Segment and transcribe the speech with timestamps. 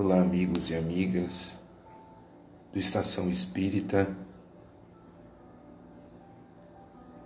[0.00, 1.58] Olá, amigos e amigas
[2.72, 4.16] do Estação Espírita.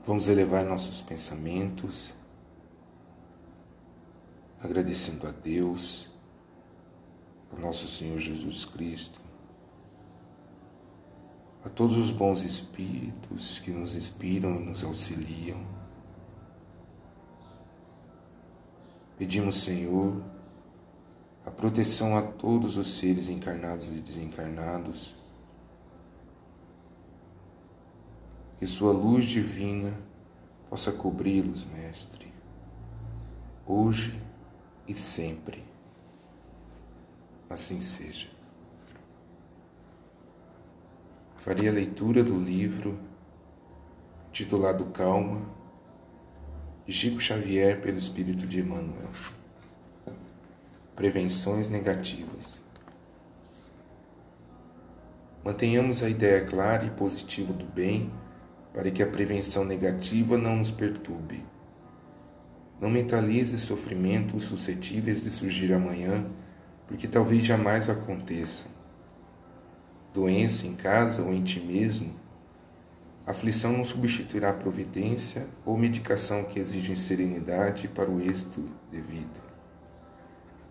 [0.07, 2.15] Vamos elevar nossos pensamentos,
[4.59, 6.09] agradecendo a Deus,
[7.53, 9.21] ao nosso Senhor Jesus Cristo,
[11.67, 15.63] a todos os bons espíritos que nos inspiram e nos auxiliam.
[19.19, 20.23] Pedimos, Senhor,
[21.45, 25.15] a proteção a todos os seres encarnados e desencarnados,
[28.59, 29.93] que Sua luz divina
[30.71, 32.33] possa cobri-los, Mestre,
[33.67, 34.19] hoje
[34.87, 35.65] e sempre.
[37.51, 38.29] Assim seja.
[41.39, 42.99] Farei a leitura do livro
[44.33, 45.43] titulado Calma,
[46.87, 49.11] de Chico Xavier pelo Espírito de Emmanuel.
[50.95, 52.61] Prevenções negativas.
[55.43, 58.13] Mantenhamos a ideia clara e positiva do bem
[58.75, 61.47] para que a prevenção negativa não nos perturbe.
[62.79, 66.27] Não mentalize sofrimentos suscetíveis de surgir amanhã,
[66.87, 68.67] porque talvez jamais aconteçam.
[70.13, 72.15] Doença em casa ou em ti mesmo,
[73.27, 79.52] aflição não substituirá providência ou medicação que exigem serenidade para o êxito devido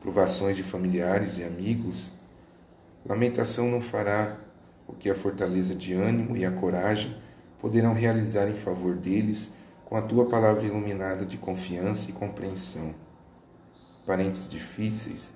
[0.01, 2.11] provações de familiares e amigos,
[3.05, 4.37] lamentação não fará
[4.87, 7.15] o que a fortaleza de ânimo e a coragem
[7.59, 9.51] poderão realizar em favor deles
[9.85, 12.95] com a tua palavra iluminada de confiança e compreensão.
[14.05, 15.33] Parentes difíceis,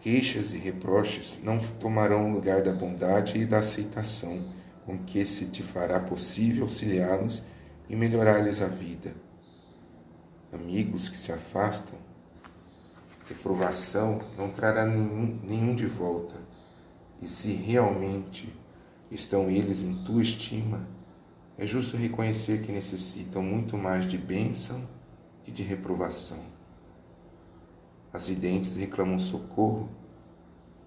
[0.00, 4.44] queixas e reproches não tomarão o lugar da bondade e da aceitação
[4.84, 7.42] com que se te fará possível auxiliá-los
[7.88, 9.14] e melhorar-lhes a vida.
[10.52, 11.98] Amigos que se afastam,
[13.28, 16.34] reprovação não trará nenhum, nenhum de volta.
[17.20, 18.52] E se realmente
[19.10, 20.86] estão eles em tua estima,
[21.56, 24.86] é justo reconhecer que necessitam muito mais de bênção
[25.44, 26.38] que de reprovação.
[28.12, 29.88] Acidentes reclamam socorro.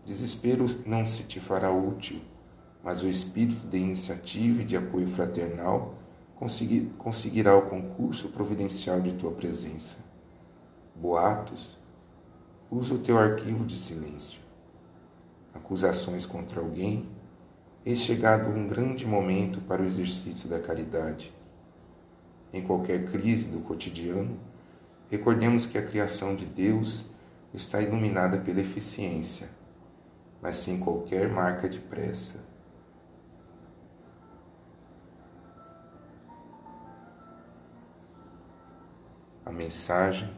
[0.05, 2.21] Desespero não se te fará útil,
[2.83, 5.95] mas o espírito de iniciativa e de apoio fraternal
[6.97, 9.97] conseguirá o concurso providencial de tua presença.
[10.95, 11.76] Boatos,
[12.69, 14.39] usa o teu arquivo de silêncio.
[15.53, 17.07] Acusações contra alguém,
[17.85, 21.33] é chegado um grande momento para o exercício da caridade.
[22.51, 24.37] Em qualquer crise do cotidiano,
[25.09, 27.05] recordemos que a criação de Deus
[27.53, 29.49] está iluminada pela eficiência,
[30.41, 32.39] mas sem qualquer marca de pressa.
[39.45, 40.29] A mensagem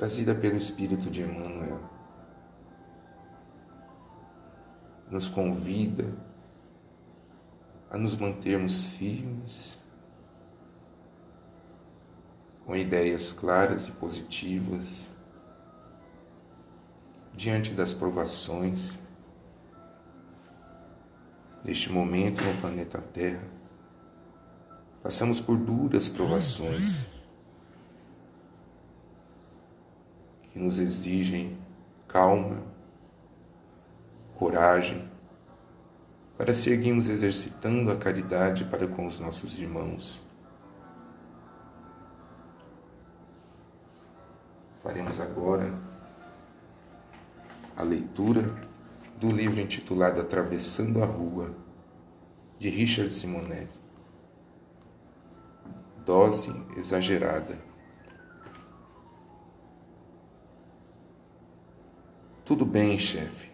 [0.00, 1.78] trazida pelo Espírito de Emmanuel,
[5.10, 6.10] nos convida
[7.90, 9.78] a nos mantermos firmes,
[12.64, 15.10] com ideias claras e positivas,
[17.34, 18.98] diante das provações
[21.62, 23.46] deste momento no planeta Terra.
[25.02, 27.09] Passamos por duras provações
[30.52, 31.56] que nos exigem
[32.08, 32.62] calma,
[34.36, 35.08] coragem,
[36.36, 40.20] para seguirmos exercitando a caridade para com os nossos irmãos.
[44.82, 45.72] Faremos agora
[47.76, 48.42] a leitura
[49.18, 51.54] do livro intitulado Atravessando a Rua,
[52.58, 53.78] de Richard Simonetti.
[56.04, 57.69] Dose exagerada.
[62.50, 63.46] Tudo bem, chefe.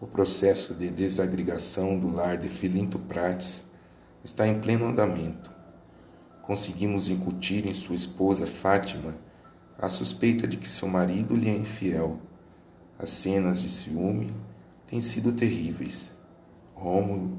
[0.00, 3.62] O processo de desagregação do lar de Filinto Prates
[4.24, 5.48] está em pleno andamento.
[6.42, 9.14] Conseguimos incutir em sua esposa Fátima
[9.78, 12.18] a suspeita de que seu marido lhe é infiel.
[12.98, 14.34] As cenas de ciúme
[14.88, 16.10] têm sido terríveis.
[16.74, 17.38] Rômulo,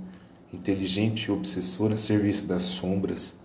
[0.54, 3.38] inteligente e obsessor a serviço das sombras,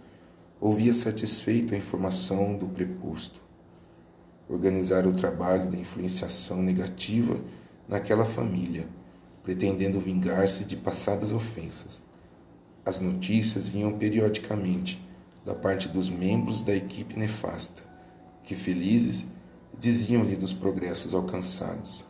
[0.60, 3.42] ouvia satisfeito a informação do preposto
[4.52, 7.40] organizar o trabalho da influenciação negativa
[7.88, 8.86] naquela família,
[9.42, 12.02] pretendendo vingar-se de passadas ofensas.
[12.84, 15.02] As notícias vinham periodicamente
[15.44, 17.82] da parte dos membros da equipe nefasta,
[18.44, 19.24] que felizes
[19.78, 22.04] diziam-lhe dos progressos alcançados.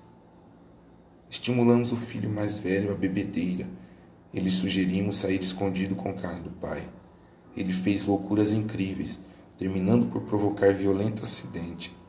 [1.30, 3.66] Estimulamos o filho mais velho à bebedeira
[4.34, 6.82] e lhe sugerimos sair escondido com o carro do pai.
[7.56, 9.20] Ele fez loucuras incríveis,
[9.56, 12.01] terminando por provocar violento acidente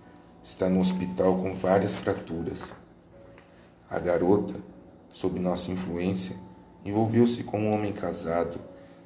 [0.43, 2.69] Está no hospital com várias fraturas.
[3.89, 4.55] A garota,
[5.13, 6.35] sob nossa influência,
[6.83, 8.59] envolveu-se com um homem casado,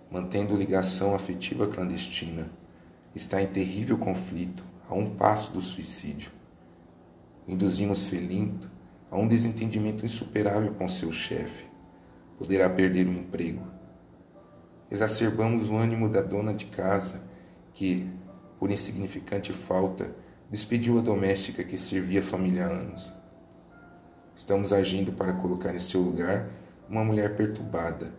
[0.10, 2.50] mantendo ligação afetiva clandestina.
[3.14, 6.32] Está em terrível conflito, a um passo do suicídio.
[7.48, 8.68] Induzimos Felinto
[9.12, 11.66] a um desentendimento insuperável com seu chefe.
[12.40, 13.62] Poderá perder o emprego.
[14.90, 17.22] Exacerbamos o ânimo da dona de casa,
[17.74, 18.10] que,
[18.58, 20.10] por insignificante falta,
[20.50, 23.12] despediu a doméstica que servia a família há anos.
[24.36, 26.48] Estamos agindo para colocar em seu lugar
[26.90, 28.14] uma mulher perturbada,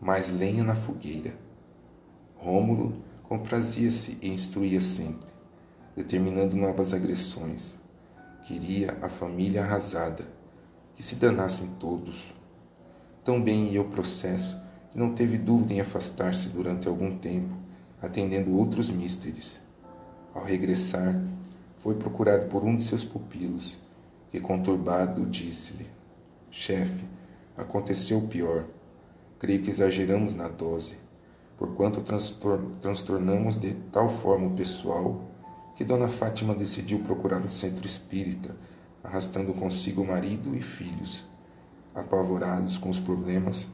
[0.00, 1.34] mais lenha na fogueira.
[2.36, 5.26] Rômulo comprazia-se e instruía sempre,
[5.96, 7.74] determinando novas agressões.
[8.46, 10.24] Queria a família arrasada,
[10.94, 12.32] que se danassem todos.
[13.24, 14.56] Tão bem ia o processo
[14.92, 17.56] que não teve dúvida em afastar-se durante algum tempo,
[18.00, 19.56] atendendo outros místeres.
[20.32, 21.20] Ao regressar,
[21.86, 23.78] foi procurado por um de seus pupilos,
[24.32, 25.86] que, conturbado, disse-lhe:
[26.50, 27.04] Chefe,
[27.56, 28.64] aconteceu o pior.
[29.38, 30.96] Creio que exageramos na dose,
[31.56, 32.02] porquanto
[32.80, 35.30] transtornamos de tal forma o pessoal
[35.76, 38.56] que Dona Fátima decidiu procurar um centro espírita,
[39.04, 41.22] arrastando consigo o marido e filhos.
[41.94, 43.64] Apavorados com os problemas,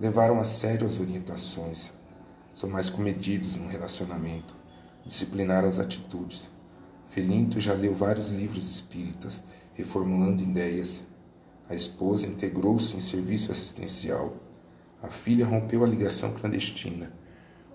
[0.00, 1.92] levaram a sério as orientações.
[2.52, 4.52] São mais comedidos no relacionamento,
[5.06, 6.50] disciplinaram as atitudes.
[7.12, 9.42] Felinto já leu vários livros espíritas,
[9.74, 11.02] reformulando ideias.
[11.68, 14.34] A esposa integrou-se em serviço assistencial.
[15.02, 17.12] A filha rompeu a ligação clandestina.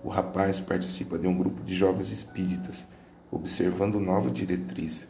[0.02, 2.84] O rapaz participa de um grupo de jovens espíritas,
[3.30, 5.06] observando nova diretriz.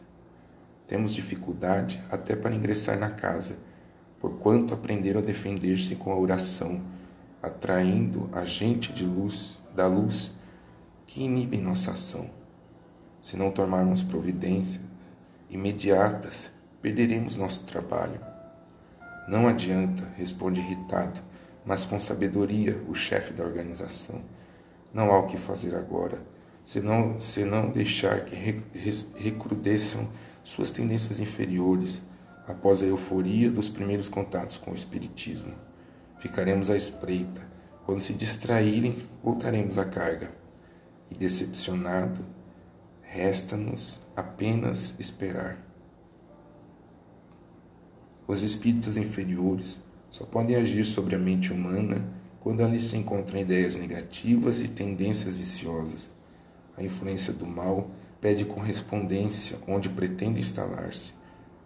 [0.87, 3.57] Temos dificuldade até para ingressar na casa,
[4.19, 6.83] porquanto aprenderam a defender-se com a oração,
[7.41, 10.31] atraindo a gente de luz, da luz,
[11.07, 12.38] que inibem nossa ação.
[13.21, 14.79] Se não tomarmos providências
[15.49, 16.49] imediatas,
[16.81, 18.19] perderemos nosso trabalho.
[19.27, 21.21] Não adianta, responde irritado,
[21.65, 24.21] mas com sabedoria o chefe da organização.
[24.93, 26.19] Não há o que fazer agora,
[26.63, 28.35] senão, senão deixar que
[29.17, 30.07] recrudesçam
[30.43, 32.01] suas tendências inferiores
[32.47, 35.53] após a euforia dos primeiros contatos com o Espiritismo.
[36.17, 37.47] Ficaremos à espreita.
[37.85, 40.31] Quando se distraírem, voltaremos à carga.
[41.09, 42.25] E decepcionado,
[43.11, 45.57] Resta-nos apenas esperar.
[48.27, 49.79] Os espíritos inferiores
[50.11, 52.07] só podem agir sobre a mente humana
[52.39, 56.13] quando ali se encontram ideias negativas e tendências viciosas.
[56.77, 57.89] A influência do mal
[58.21, 61.11] pede correspondência onde pretende instalar-se.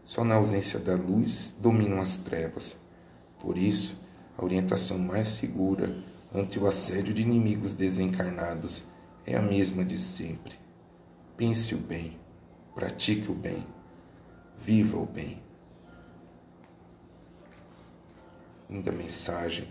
[0.06, 2.78] Só na ausência da luz dominam as trevas.
[3.38, 4.02] Por isso,
[4.38, 5.94] a orientação mais segura
[6.34, 8.86] ante o assédio de inimigos desencarnados
[9.26, 10.63] é a mesma de sempre
[11.36, 12.20] Pense o bem,
[12.76, 13.66] pratique o bem,
[14.58, 15.42] viva o bem.
[18.70, 19.68] Linda mensagem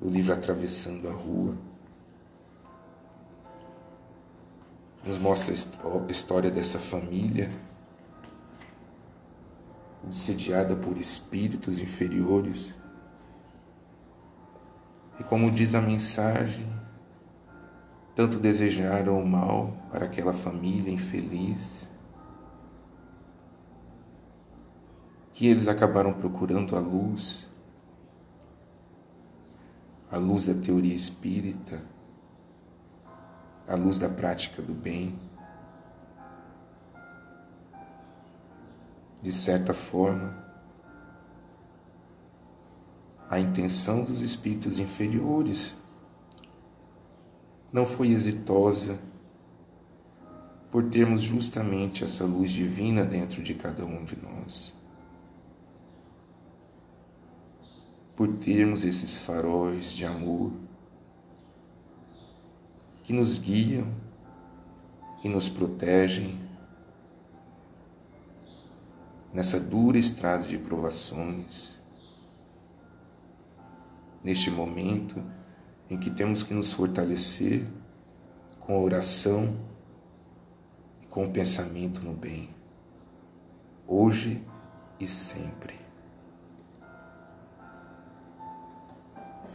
[0.00, 1.56] do livro Atravessando a Rua.
[5.04, 7.50] Nos mostra a história dessa família
[10.04, 12.74] obsediada por espíritos inferiores.
[15.18, 16.66] E como diz a mensagem,
[18.18, 21.86] tanto desejaram o mal para aquela família infeliz,
[25.32, 27.46] que eles acabaram procurando a luz,
[30.10, 31.80] a luz da teoria espírita,
[33.68, 35.16] a luz da prática do bem.
[39.22, 40.44] De certa forma,
[43.30, 45.76] a intenção dos espíritos inferiores
[47.72, 48.98] não foi exitosa
[50.70, 54.72] por termos justamente essa luz divina dentro de cada um de nós.
[58.14, 60.52] Por termos esses faróis de amor
[63.04, 63.86] que nos guiam
[65.22, 66.38] e nos protegem
[69.32, 71.78] nessa dura estrada de provações,
[74.22, 75.22] neste momento
[75.90, 77.66] em que temos que nos fortalecer
[78.60, 79.56] com a oração
[81.02, 82.50] e com o pensamento no bem,
[83.86, 84.44] hoje
[85.00, 85.78] e sempre.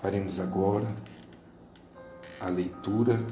[0.01, 0.87] Faremos agora
[2.41, 3.23] a leitura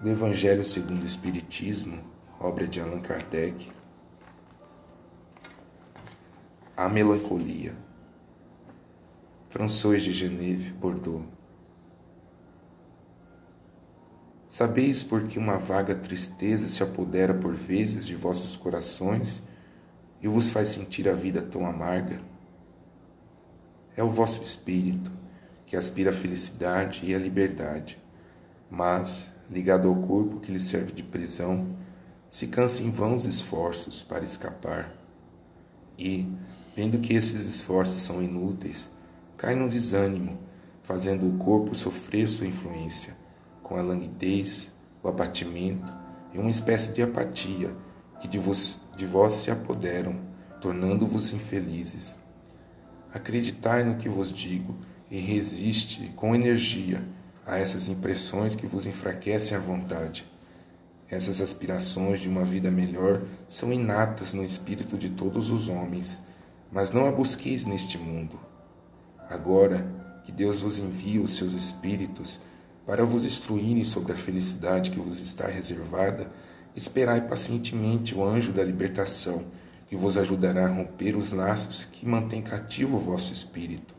[0.00, 1.98] do Evangelho segundo o Espiritismo,
[2.38, 3.70] obra de Allan Kardec.
[6.76, 7.76] A melancolia.
[9.50, 11.37] François de Geneve, Bordeaux.
[14.58, 19.40] Sabeis por que uma vaga tristeza se apodera por vezes de vossos corações,
[20.20, 22.20] e vos faz sentir a vida tão amarga?
[23.96, 25.12] É o vosso espírito
[25.64, 28.02] que aspira a felicidade e a liberdade,
[28.68, 31.76] mas, ligado ao corpo que lhe serve de prisão,
[32.28, 34.92] se cansa em vãos esforços para escapar.
[35.96, 36.26] E,
[36.74, 38.90] vendo que esses esforços são inúteis,
[39.36, 40.36] cai no desânimo,
[40.82, 43.16] fazendo o corpo sofrer sua influência,
[43.68, 44.72] com a languidez,
[45.02, 45.92] o abatimento
[46.32, 47.76] e uma espécie de apatia
[48.18, 50.16] que de vos, de vós se apoderam,
[50.60, 52.16] tornando-vos infelizes.
[53.12, 54.74] Acreditai no que vos digo
[55.10, 57.06] e resiste com energia
[57.46, 60.26] a essas impressões que vos enfraquecem a vontade.
[61.10, 66.20] Essas aspirações de uma vida melhor são inatas no espírito de todos os homens,
[66.72, 68.38] mas não a busqueis neste mundo.
[69.28, 69.86] Agora
[70.24, 72.38] que Deus vos envia os seus espíritos
[72.88, 76.32] para vos instruírem sobre a felicidade que vos está reservada,
[76.74, 79.44] esperai pacientemente o anjo da libertação,
[79.86, 83.94] que vos ajudará a romper os laços que mantêm cativo o vosso espírito.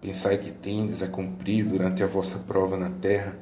[0.00, 3.36] Pensai que tendes a cumprir durante a vossa prova na terra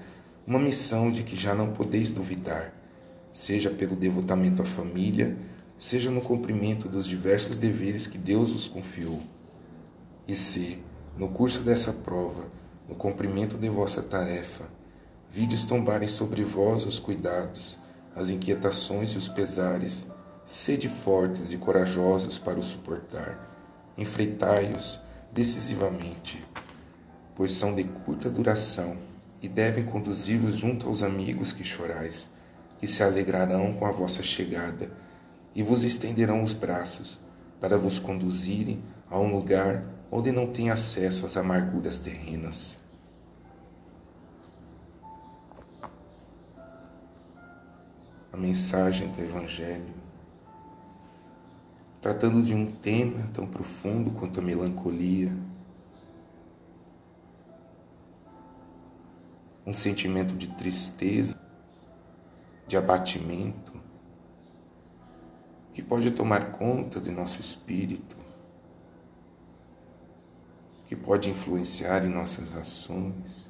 [0.46, 2.72] uma missão de que já não podeis duvidar,
[3.30, 5.36] seja pelo devotamento à família,
[5.76, 9.20] seja no cumprimento dos diversos deveres que Deus vos confiou.
[10.26, 10.78] E se,
[11.18, 14.64] no curso dessa prova, no cumprimento de vossa tarefa,
[15.30, 17.78] vides tombarem sobre vós os cuidados,
[18.14, 20.06] as inquietações e os pesares,
[20.44, 23.48] sede fortes e corajosos para os suportar.
[23.96, 24.98] Enfrentai-os
[25.32, 26.42] decisivamente,
[27.36, 28.96] pois são de curta duração
[29.40, 32.28] e devem conduzir-vos junto aos amigos que chorais,
[32.78, 34.90] que se alegrarão com a vossa chegada
[35.54, 37.18] e vos estenderão os braços
[37.60, 42.78] para vos conduzirem a um lugar onde não tem acesso às amarguras terrenas.
[48.32, 50.00] A mensagem do Evangelho
[52.00, 55.32] tratando de um tema tão profundo quanto a melancolia,
[59.66, 61.38] um sentimento de tristeza,
[62.66, 63.72] de abatimento,
[65.74, 68.16] que pode tomar conta de nosso espírito,
[70.90, 73.48] que pode influenciar em nossas ações.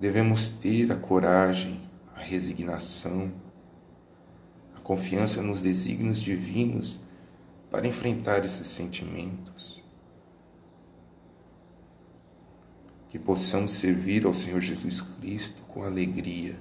[0.00, 1.78] Devemos ter a coragem,
[2.16, 3.30] a resignação,
[4.82, 6.98] confiança nos desígnios divinos
[7.70, 9.84] para enfrentar esses sentimentos.
[13.10, 16.58] Que possamos servir ao Senhor Jesus Cristo com alegria,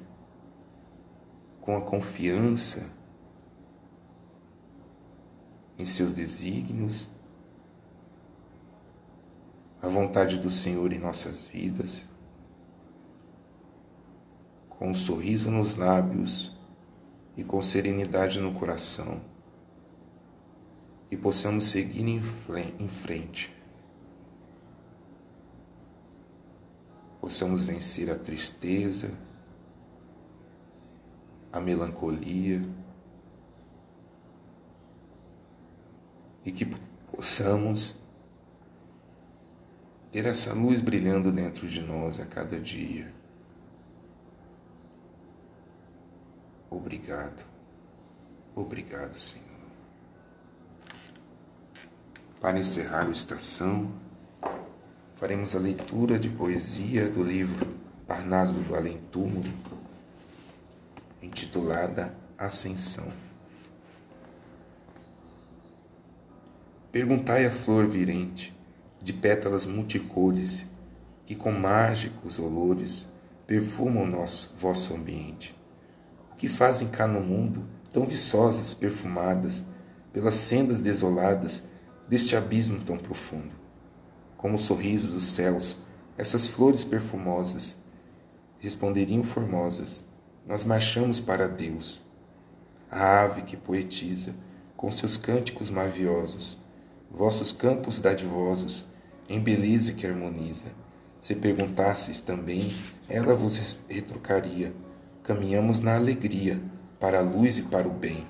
[1.61, 2.85] com a confiança
[5.77, 7.07] em seus desígnios,
[9.81, 12.05] a vontade do Senhor em nossas vidas,
[14.69, 16.55] com um sorriso nos lábios
[17.37, 19.21] e com serenidade no coração.
[21.09, 22.21] E possamos seguir em
[22.87, 23.53] frente.
[27.19, 29.11] Possamos vencer a tristeza,
[31.51, 32.61] a melancolia.
[36.45, 36.65] E que
[37.11, 37.95] possamos
[40.11, 43.13] ter essa luz brilhando dentro de nós a cada dia.
[46.69, 47.43] Obrigado,
[48.55, 49.47] obrigado, Senhor.
[52.39, 53.91] Para encerrar a estação,
[55.15, 57.67] faremos a leitura de poesia do livro
[58.07, 59.51] Parnasmo do Além Túmulo,
[61.21, 63.11] intitulada Ascensão.
[66.91, 68.57] Perguntai à flor virente,
[69.01, 70.65] de pétalas multicores,
[71.25, 73.07] que com mágicos olores
[73.45, 75.59] perfumam nosso vosso ambiente
[76.39, 79.61] que fazem cá no mundo, tão viçosas, perfumadas,
[80.13, 81.65] pelas sendas desoladas
[82.07, 83.53] deste abismo tão profundo.
[84.37, 85.75] Como os sorrisos dos céus,
[86.17, 87.75] essas flores perfumosas
[88.57, 90.01] responderiam formosas:
[90.47, 92.01] Nós marchamos para Deus.
[92.89, 94.33] A ave que poetiza,
[94.77, 96.57] com seus cânticos maviosos,
[97.11, 98.85] vossos campos dadivosos,
[99.29, 100.65] em beleza que harmoniza.
[101.21, 102.73] Se perguntasseis também,
[103.07, 104.73] ela vos retrucaria
[105.29, 106.59] caminhamos na alegria,
[106.99, 108.25] para a luz e para o bem.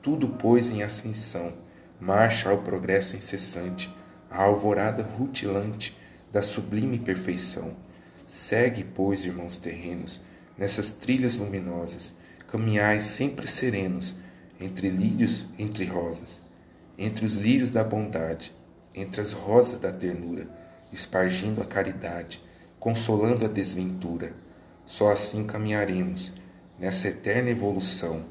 [0.00, 1.52] Tudo, pois, em ascensão,
[2.00, 3.94] marcha ao progresso incessante,
[4.30, 5.94] a alvorada rutilante
[6.32, 7.76] da sublime perfeição.
[8.26, 10.22] Segue, pois, irmãos terrenos,
[10.56, 12.14] nessas trilhas luminosas,
[12.50, 14.16] caminhai sempre serenos,
[14.58, 16.40] entre lírios, entre rosas,
[16.96, 18.54] entre os lírios da bondade,
[18.94, 20.46] entre as rosas da ternura,
[20.92, 22.42] espargindo a caridade,
[22.78, 24.32] consolando a desventura.
[24.84, 26.32] Só assim caminharemos
[26.78, 28.24] nessa eterna evolução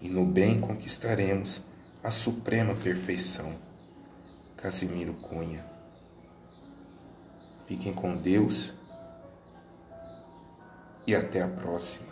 [0.00, 1.62] e no bem conquistaremos
[2.02, 3.54] a suprema perfeição.
[4.56, 5.64] Casimiro Cunha.
[7.66, 8.72] Fiquem com Deus
[11.06, 12.11] e até a próxima.